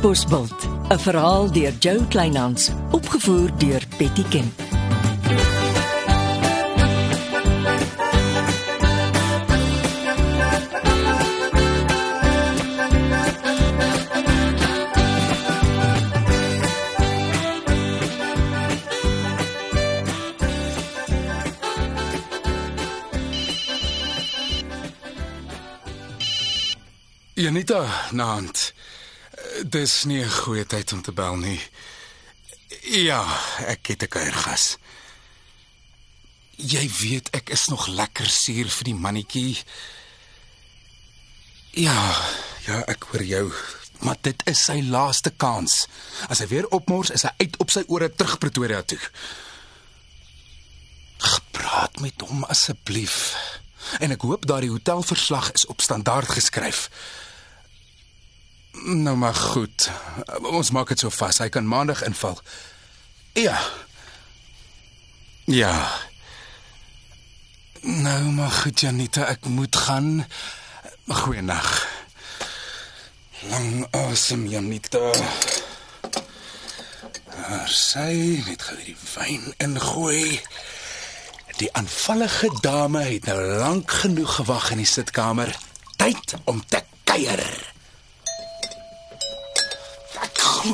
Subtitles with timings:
[0.00, 4.62] Bosbult, 'n verhaal deur Jo Kleinhans, opgevoer deur Betty Kemp.
[27.34, 28.72] Janita, naand.
[29.64, 31.60] Dis nie 'n goeie tyd om te bel nie.
[32.82, 33.26] Ja,
[33.66, 34.76] ek het 'n kuiergas.
[36.56, 39.58] Jy weet ek is nog lekker suur vir die mannetjie.
[41.70, 42.16] Ja,
[42.66, 43.52] ja, ek hoor jou.
[43.98, 45.86] Maar dit is sy laaste kans.
[46.28, 49.00] As hy weer opmors, is hy uit op sy ore terug Pretoria toe.
[51.18, 53.36] Gepraat met hom asseblief.
[53.98, 56.88] En ek hoop daardie hotelverslag is op standaard geskryf.
[58.72, 59.90] Nou maar goed.
[60.42, 61.38] Ons maak dit so vas.
[61.38, 62.40] Hy kan maandag inval.
[63.32, 63.58] Ja.
[65.44, 65.90] Ja.
[67.80, 70.26] Nou maar goed Janita, ek moet gaan.
[71.06, 71.88] Goeienag.
[73.48, 75.10] Lang asem Janita.
[77.30, 80.40] Daar sy net gou die wyn ingooi.
[81.56, 85.56] Die aanvallige dame het nou lank genoeg gewag in die sitkamer.
[85.96, 87.69] Tyd om te kuier.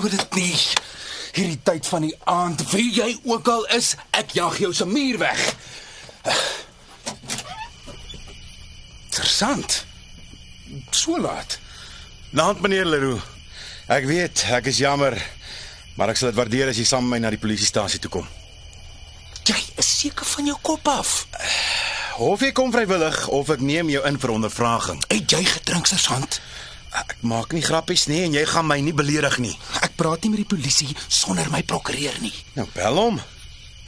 [0.00, 0.56] Glo dit nie.
[1.36, 5.18] Hierdie tyd van die aand, wie jy ook al is, ek jag jou se muur
[5.20, 5.42] weg.
[9.08, 9.84] Interessant.
[10.90, 11.58] So laat.
[12.30, 13.22] Naand meneer Leroux.
[13.88, 15.14] Ek weet, ek is jammer,
[15.96, 18.26] maar ek sal dit waardeer as jy saam met my na die polisiestasie toe kom.
[19.46, 21.12] Jy is seker van jou kop af.
[22.18, 25.04] Of jy kom vrywillig of ek neem jou in vir ondervraging.
[25.12, 26.40] Het jy gedrink sergeant?
[26.96, 29.54] Ek maak nie grappies nie en jy gaan my nie beledig nie.
[29.84, 32.32] Ek praat nie met die polisie sonder my prokureur nie.
[32.56, 33.20] Nou bel hom.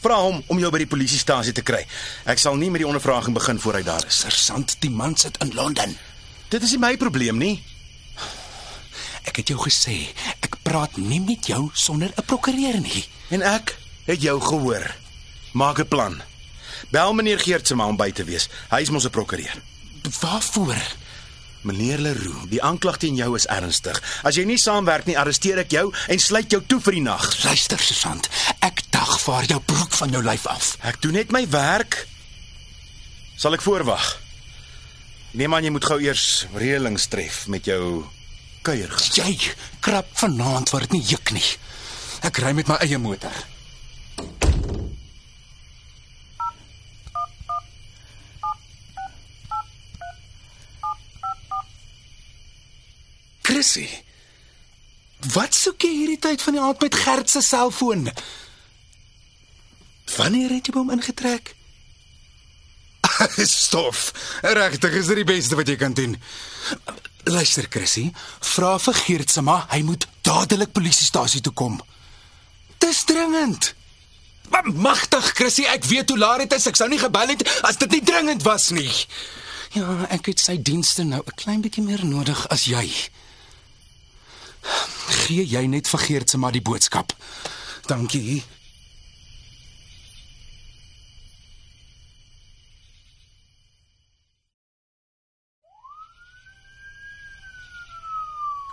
[0.03, 1.81] Vra hom om jou by die polisiestasie te kry.
[2.29, 4.21] Ek sal nie met die ondervraging begin voor hy daar is.
[4.27, 5.97] Sergeant, die man sit in Londen.
[6.53, 7.57] Dit is nie my probleem nie.
[9.29, 9.97] Ek het jou gesê,
[10.45, 13.05] ek praat nie met jou sonder 'n prokureur nie.
[13.31, 13.77] En ek
[14.07, 14.95] het jou gehoor.
[15.53, 16.23] Maak 'n plan.
[16.91, 18.49] Bel meneer Geertsma om by te wees.
[18.71, 19.63] Hy is mos 'n prokureur.
[20.21, 20.77] Waarvoor?
[21.67, 23.99] Meneer Leroux, die aanklag teen jou is ernstig.
[24.23, 27.27] As jy nie saamwerk nie, arresteer ek jou en sluit jou toe vir die nag.
[27.43, 28.31] Luister, sergeant,
[28.63, 30.77] ek dagvaar jou broek van jou lyf af.
[30.87, 32.05] Ek doen net my werk.
[33.39, 34.15] Sal ek voorwag?
[35.39, 38.07] Neem aan jy moet gou eers reëlings tref met jou
[38.67, 39.11] kuiergas.
[39.19, 39.37] Jy
[39.85, 41.47] krap vanaand word dit nie juk nie.
[42.27, 43.35] Ek ry met my eie motor.
[53.59, 53.89] Chrissy.
[55.35, 58.05] Wat soek jy hierdie tyd van die aand met Gert se selfoon?
[60.15, 61.57] Wanneer het jy hom ingetrek?
[63.51, 64.13] Stof.
[64.47, 66.15] Regtig is dit die beste wat jy kan doen.
[67.27, 68.07] Luister Chrissy,
[68.55, 71.81] vra vir Geertsma, hy moet dadelik polisiestasie toe kom.
[72.79, 73.73] Dis dringend.
[74.55, 76.71] Maar magtig Chrissy, ek weet hoe laat dit is.
[76.71, 78.93] Ek sou nie gebel het as dit nie dringend was nie.
[79.75, 82.87] Ja, ek het sy dienste nou 'n klein bietjie meer nodig as jy.
[85.27, 87.13] Gee jy net vir Geertsma die boodskap.
[87.89, 88.43] Dankie.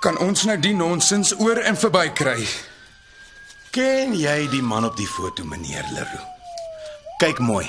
[0.05, 2.37] Kan ons nou die nonsens oor en verby kry?
[3.73, 6.27] Ken jy die man op die foto, meneer Leroux?
[7.19, 7.65] Kyk mooi.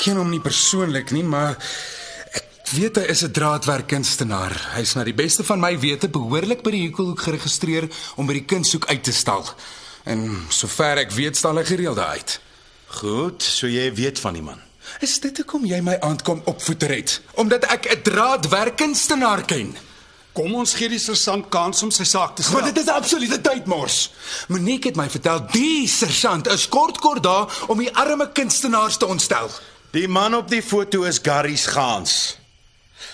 [0.00, 1.54] Ken hom nie persoonlik nie, maar
[2.70, 4.70] weet hy is 'n draadwerkkunstenaar.
[4.74, 8.44] Hy's na die beste van my wete behoorlik by die Hoekelhoek geregistreer om by die
[8.44, 9.44] kunshoek uit te stal.
[10.04, 12.40] En sover ek weet, stal hy gereeld uit.
[12.86, 14.60] Goed, so jy weet van die man.
[15.00, 17.20] Is dit hoekom jy my aankom opvoeter het?
[17.34, 19.76] Omdat ek 'n draadwerkkunstenaar ken?
[20.32, 22.72] Kom ons gee die sergeant kans om sy saak te Maar stel.
[22.72, 24.10] dit is absolute tydmors.
[24.48, 29.06] Monique het my vertel die sergeant is kort kort daar om die arme kunstenaars te
[29.06, 29.50] ontstel.
[29.90, 32.39] Die man op die foto is Garys Gans.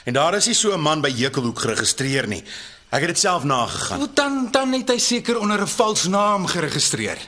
[0.04, 2.44] En daar is nie so 'n man by Hekelhoek geregistreer nie.
[2.90, 3.98] Ek het dit self nagegaan.
[3.98, 7.18] Wel, Dan dan het hy seker onder 'n vals naam geregistreer.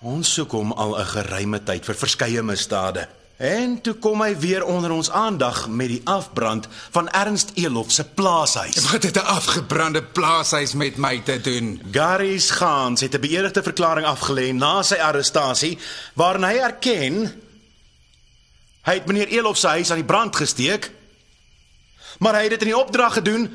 [0.00, 3.08] Ons soek hom al 'n geruime tyd vir verskeie misdade.
[3.42, 8.04] En toe kom hy weer onder ons aandag met die afbrand van Ernst Elof se
[8.04, 8.90] plaashuis.
[8.90, 11.82] Wat het 'n afgebrande plaashuis met my te doen?
[11.90, 15.78] Garys Gans het 'n beëdigde verklaring afgelê na sy arrestasie
[16.14, 17.42] waarin hy erken
[18.82, 20.90] hy het meneer Elof se huis aan die brand gesteek.
[22.18, 23.48] Maar hy het dit in die opdrag gedoen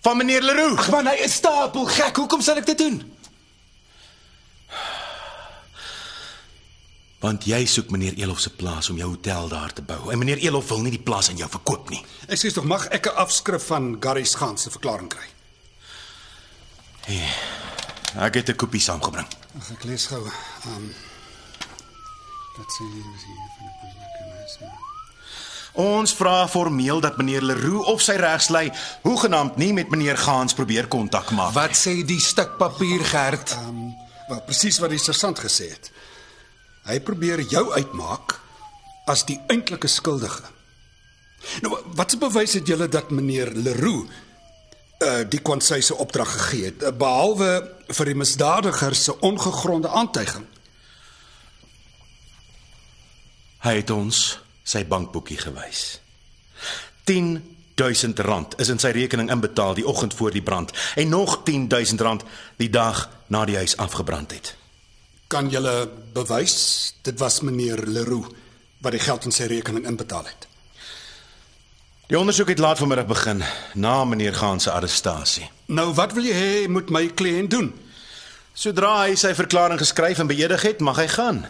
[0.00, 0.78] van meneer Leroux.
[0.78, 2.16] Ag man, hy is stapel gek.
[2.16, 2.98] Hoekom sal ek dit doen?
[7.24, 10.10] Want jy soek meneer Elof se plaas om jou hotel daar te bou.
[10.12, 12.02] En meneer Elof wil nie die plaas aan jou verkoop nie.
[12.28, 15.28] Ek sê tog mag ek 'n afskrif van Gary se gaan se verklaring kry?
[18.16, 19.26] Ek het 'n kopie saamgebring.
[19.58, 20.20] Ag ek lees gou.
[20.20, 20.94] Ehm um,
[22.54, 24.83] Wat sê jy is hier van die belangrike
[25.74, 28.68] Ons vra formeel dat meneer Leroux of sy regslei
[29.02, 31.54] hoegenaamd nie met meneer Gans probeer kontak maak.
[31.56, 33.56] Wat sê die stuk papier, Gert?
[33.58, 33.94] Ehm um,
[34.28, 35.90] wel presies wat die sergeant gesê het.
[36.88, 38.38] Hy probeer jou uitmaak
[39.10, 40.46] as die eintlike skuldige.
[41.60, 44.06] Nou wat se bewys het julle dat meneer Leroux
[45.04, 47.50] uh die kwansy se opdrag gegee het behalwe
[47.90, 50.46] vir die misdadiger se ongegronde aantuiging?
[53.64, 56.00] Hy het ons sy bankboekie gewys.
[57.04, 62.00] 10000 rand is in sy rekening inbetaal die oggend voor die brand en nog 10000
[62.00, 62.24] rand
[62.56, 64.54] die dag na die huis afgebrand het.
[65.28, 66.56] Kan julle bewys
[67.02, 68.32] dit was meneer Leroux
[68.84, 70.48] wat die geld in sy rekening inbetaal het?
[72.08, 73.42] Die ondersoek het laat vanmiddag begin
[73.74, 75.50] na meneer Gaan se arrestasie.
[75.66, 77.72] Nou wat wil jy hê moet my kliënt doen?
[78.54, 81.40] Sodra hy sy verklaring geskryf en beëdig het, mag hy gaan.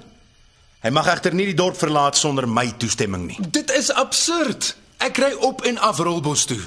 [0.85, 3.39] Hy mag egter nie die dorp verlaat sonder my toestemming nie.
[3.41, 4.75] Dit is absurd.
[5.01, 6.61] Ek ry op en af Rolbos toe.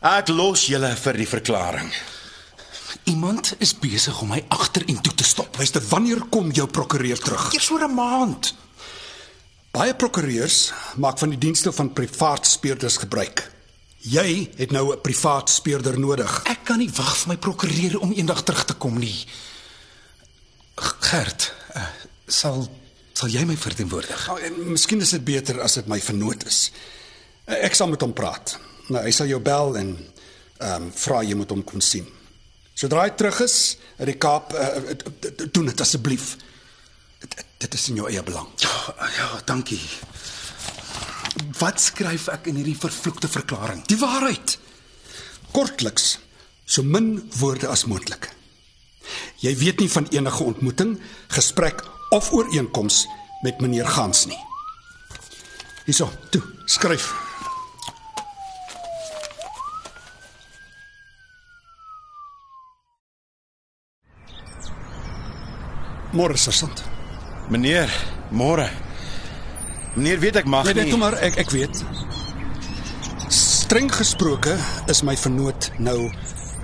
[0.00, 1.90] Ek los julle vir die verklaring.
[3.12, 5.58] Iemand is besig om my agtertoe te stop.
[5.60, 7.50] Luister, wanneer kom jou prokureur terug?
[7.52, 8.54] Eers oor 'n maand.
[9.70, 13.50] Baie prokureurs maak van die dienste van privaat speurders gebruik.
[13.98, 16.42] Jy het nou 'n privaat speurder nodig.
[16.44, 19.26] Ek kan nie wag vir my prokureur om eendag terug te kom nie.
[21.00, 21.52] Gert,
[22.32, 22.64] sal
[23.20, 24.28] sal jy my verteenwoordig?
[24.46, 26.70] En miskien is dit beter as dit my vernoot is.
[27.50, 28.54] Ek sal met hom praat.
[28.88, 29.92] Nou, hy sal jou bel en
[30.60, 32.06] ehm um, vra jy moet hom kom sien.
[32.76, 34.96] Sodra hy terug is uit die Kaap, uh,
[35.52, 36.34] doen dit asseblief.
[37.60, 38.48] Dit is in jou eie belang.
[38.64, 39.80] Ja, ja, dankie.
[41.60, 43.84] Wat skryf ek in hierdie vervloekte verklaring?
[43.88, 44.56] Die waarheid.
[45.52, 46.14] Kortliks,
[46.64, 48.30] so min woorde as moontlik.
[49.44, 50.96] Jy weet nie van enige ontmoeting,
[51.36, 53.06] gesprek of ooreenkoms
[53.42, 54.38] met meneer Gans nie.
[55.84, 57.08] Hierso, toe, skryf.
[66.12, 66.82] Môre sergeant.
[67.50, 67.90] Meneer,
[68.34, 68.66] môre.
[69.96, 70.90] Meneer weet ek mag Nee, nie.
[70.90, 71.82] net maar ek ek weet.
[73.30, 74.56] Streng gesproke
[74.90, 76.10] is my vernoot nou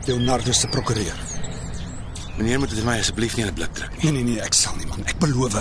[0.07, 1.26] Leonardo se prokureur.
[2.37, 4.11] Meneer moet dit my asseblief nie in 'n blik druk nie.
[4.11, 5.55] Nee nee nee, ek sal nie man, ek beloof.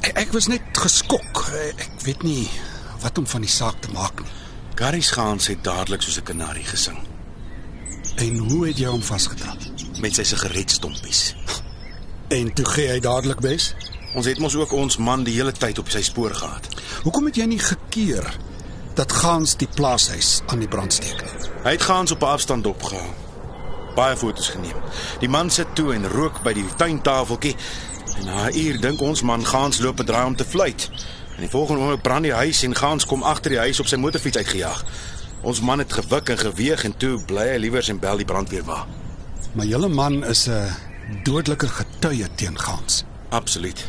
[0.00, 1.46] Ek, ek was net geskok.
[1.78, 2.48] Ek weet nie
[3.00, 4.30] wat om van die saak te maak nie.
[4.74, 6.98] Garys gaan het dadelik soos 'n kanarie gesing
[8.16, 9.58] En hoe het jy hom vasgetrap?
[10.00, 11.34] met sy sigaretstompies.
[12.28, 13.74] En toe gee hy dadelik bes.
[14.14, 16.68] Ons het mos ook ons man die hele tyd op sy spoor gehad.
[17.02, 18.26] Hoekom het jy nie gekeer
[18.94, 21.50] dat Gans die plaashuis aan die brand steek nie?
[21.62, 23.10] Hy het gaans op 'n afstand opgehou.
[23.94, 24.76] Baie foto's geneem.
[25.20, 27.56] Die man sit toe en rook by die tuintafeltjie.
[28.18, 30.90] En na 'n uur dink ons man gaans loop 'n draai om te fluit.
[31.34, 33.96] En die volgende oomblik brand die huis en gaans kom agter die huis op sy
[33.96, 34.84] motorfiets uitgejaag.
[35.42, 38.64] Ons man het gewik en geweeg en toe bly hy liewers en bel die brandweer
[38.64, 38.86] wa.
[39.52, 40.70] Maar julle man is 'n
[41.24, 43.04] dodelike getuie teen Gans.
[43.28, 43.88] Absoluut.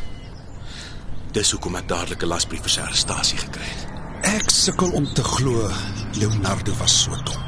[1.32, 3.86] Dis hoekom ek dadelik 'n lasbrief vir sy arrestasie gekry het.
[4.22, 5.70] Ek sukkel om te glo
[6.12, 7.42] Leonardo was so dom.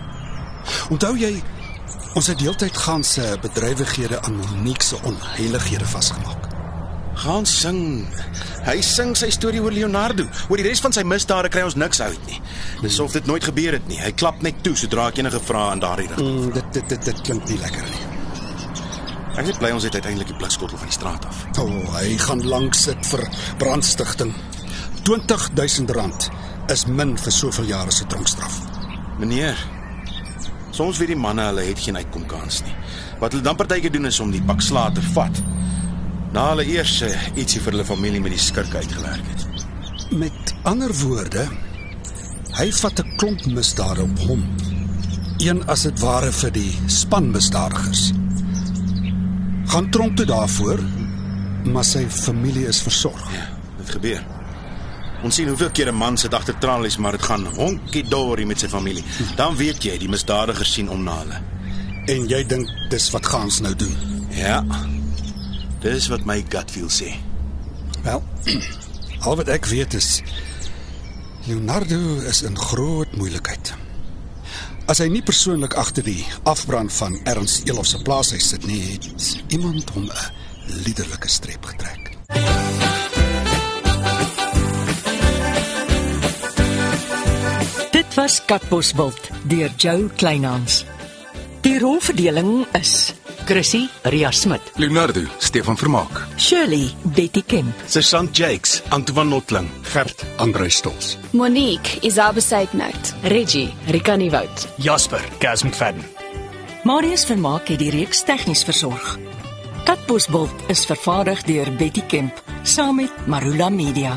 [0.90, 1.42] Onthou jy
[2.16, 6.48] ons het deeltyd Gans se bedrywighede aan Monique se onheilighede vasgemaak.
[7.16, 8.08] Gaan sing.
[8.64, 10.24] Hy sing sy storie oor Leonardo.
[10.48, 12.40] Oor die res van sy misdade kry ons niks uit nie.
[12.82, 14.00] Dis of dit nooit gebeur het nie.
[14.00, 16.32] Hy klap net toe sodra ek enige vrae in daardie rigting.
[16.40, 18.02] Mm, dit dit dit dit klink nie lekker nie.
[19.36, 21.44] Ek is bly ons het uiteindelik die blikskottel van die straat af.
[21.60, 23.26] O, oh, hy gaan lank sit vir
[23.60, 24.32] brandstigting.
[25.04, 26.30] 20000 rand
[26.72, 28.56] is min vir soveel jare se tronkstraf.
[29.20, 29.60] Meneer,
[30.76, 32.74] soms weet die manne hulle het geen uitkomkans nie.
[33.20, 35.40] Wat hulle dan partykeer doen is om die pak slaag te vat.
[36.34, 39.46] Na hulle eers uh, ietsie vir hulle familie met die skurk uitgewerk het.
[40.12, 41.46] Met ander woorde,
[42.58, 44.44] hy vat 'n klomp misdade op hom.
[45.40, 48.12] Een as dit ware vir die spanmisdadigers.
[49.72, 50.80] Gaan tronk toe daarvoor,
[51.64, 53.32] maar sy familie is versorg.
[53.32, 54.35] Ja, dit gebeur.
[55.24, 58.58] Ons sien hoeveel keer 'n man sit agter tralies, maar dit gaan honkie dorie met
[58.58, 59.04] sy familie.
[59.36, 61.40] Dan weet jy die misdadigers sien om na hulle.
[62.06, 63.96] En jy dink dis wat Gans nou doen.
[64.30, 64.64] Ja.
[65.80, 67.16] Dis wat my gut feel sê.
[68.02, 68.22] Wel,
[69.26, 70.22] al wat ek weet is
[71.46, 73.74] Leonardo is in groot moeilikheid.
[74.86, 79.06] As hy nie persoonlik agter die afbrand van Ernst Elof se plaashuis sit nie, het
[79.54, 82.05] iemand hom 'n liderlike streep getrek.
[88.16, 90.86] Dit was Katbosveld deur Jo Kleinhans.
[91.60, 93.12] Die rolverdeling is
[93.44, 96.22] Chrissy Ria Smit, Leonardo, Stefan Vermaak.
[96.40, 99.68] Shirley Betty Kemp, Sergeant Jakes, Antoine Notling.
[99.92, 101.18] Gert Andre Stols.
[101.32, 103.12] Monique Isabel Seidnout.
[103.22, 106.04] Reggie Rikani Wout, Jasper, Gaz McFadden.
[106.84, 109.18] Marius Vermaak het die reeks tegnies versorg.
[109.84, 114.16] Katbosveld is vervaardig deur Betty Kemp saam met Marula Media.